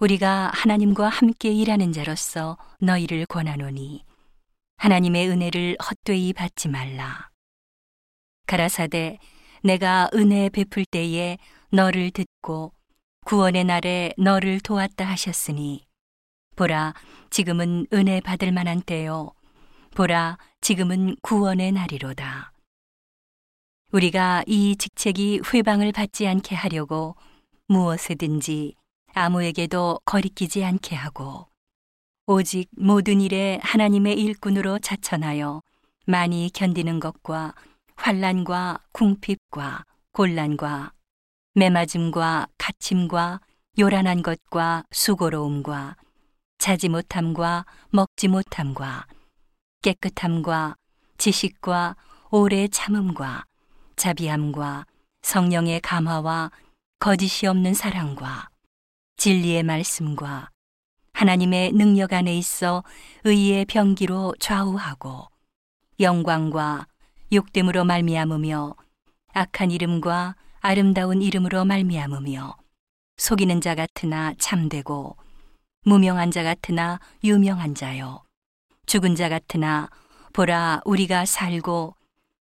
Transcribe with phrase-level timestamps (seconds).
[0.00, 4.04] 우리가 하나님과 함께 일하는 자로서 너희를 권하노니
[4.76, 7.30] 하나님의 은혜를 헛되이 받지 말라.
[8.46, 9.18] 가라사대
[9.64, 11.36] 내가 은혜 베풀 때에
[11.72, 12.72] 너를 듣고
[13.26, 15.84] 구원의 날에 너를 도왔다 하셨으니
[16.54, 16.94] 보라
[17.30, 19.32] 지금은 은혜 받을 만한 때요
[19.96, 22.52] 보라 지금은 구원의 날이로다.
[23.90, 27.16] 우리가 이 직책이 회방을 받지 않게 하려고
[27.66, 28.77] 무엇이든지
[29.14, 31.48] 아무에게도 거리끼지 않게 하고
[32.26, 35.62] 오직 모든 일에 하나님의 일꾼으로 자천하여
[36.06, 37.54] 많이 견디는 것과
[37.96, 40.92] 환란과 궁핍과 곤란과
[41.54, 43.40] 매맞음과 갇힘과
[43.78, 45.96] 요란한 것과 수고로움과
[46.58, 49.06] 자지 못함과 먹지 못함과
[49.82, 50.76] 깨끗함과
[51.16, 51.96] 지식과
[52.30, 53.44] 오래 참음과
[53.96, 54.86] 자비함과
[55.22, 56.50] 성령의 감화와
[56.98, 58.48] 거짓이 없는 사랑과
[59.18, 60.50] 진리의 말씀과
[61.12, 62.84] 하나님의 능력 안에 있어
[63.24, 65.26] 의의 병기로 좌우하고
[65.98, 66.86] 영광과
[67.32, 68.76] 욕됨으로 말미암으며
[69.32, 72.56] 악한 이름과 아름다운 이름으로 말미암으며
[73.16, 75.16] 속이는 자 같으나 참되고
[75.84, 78.22] 무명한 자 같으나 유명한 자요.
[78.86, 79.90] 죽은 자 같으나
[80.32, 81.96] 보라 우리가 살고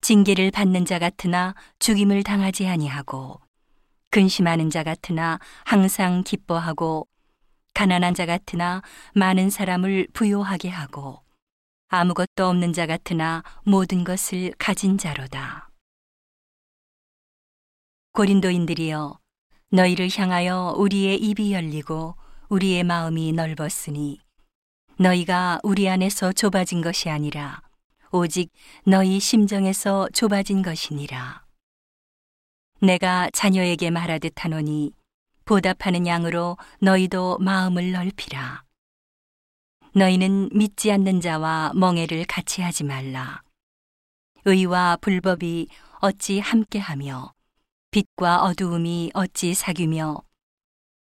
[0.00, 3.40] 징계를 받는 자 같으나 죽임을 당하지 아니하고
[4.10, 7.06] 근심하는 자 같으나 항상 기뻐하고
[7.74, 8.82] 가난한 자 같으나
[9.14, 11.22] 많은 사람을 부요하게 하고
[11.88, 15.68] 아무것도 없는 자 같으나 모든 것을 가진 자로다.
[18.12, 19.18] 고린도인들이여
[19.70, 22.16] 너희를 향하여 우리의 입이 열리고
[22.48, 24.18] 우리의 마음이 넓었으니
[24.98, 27.60] 너희가 우리 안에서 좁아진 것이 아니라
[28.10, 28.50] 오직
[28.84, 31.45] 너희 심정에서 좁아진 것이니라.
[32.80, 34.92] 내가 자녀에게 말하듯 하노니
[35.44, 38.64] 보답하는 양으로 너희도 마음을 넓히라.
[39.94, 43.42] 너희는 믿지 않는 자와 멍해를 같이 하지 말라.
[44.44, 45.68] 의와 불법이
[46.00, 47.32] 어찌 함께하며
[47.90, 50.22] 빛과 어두움이 어찌 사귀며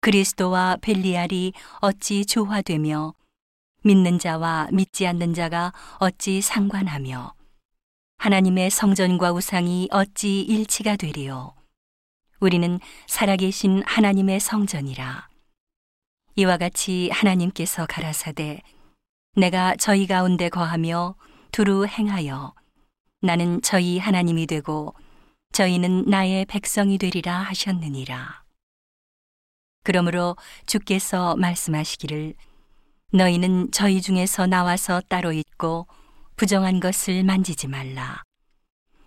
[0.00, 3.14] 그리스도와 벨리알이 어찌 조화되며
[3.82, 7.34] 믿는 자와 믿지 않는 자가 어찌 상관하며
[8.18, 11.54] 하나님의 성전과 우상이 어찌 일치가 되리요
[12.44, 15.28] 우리는 살아계신 하나님의 성전이라
[16.36, 18.60] 이와 같이 하나님께서 가라사대
[19.34, 21.14] 내가 저희 가운데 거하며
[21.52, 22.52] 두루 행하여
[23.22, 24.94] 나는 저희 하나님이 되고
[25.52, 28.44] 저희는 나의 백성이 되리라 하셨느니라.
[29.82, 32.34] 그러므로 주께서 말씀하시기를
[33.12, 35.86] 너희는 저희 중에서 나와서 따로 있고
[36.36, 38.22] 부정한 것을 만지지 말라.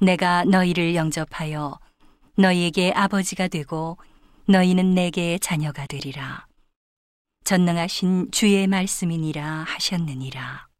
[0.00, 1.78] 내가 너희를 영접하여
[2.36, 3.98] 너희에게 아버지가 되고
[4.48, 6.46] 너희는 내게 자녀가 되리라.
[7.44, 10.71] 전능하신 주의 말씀이니라 하셨느니라.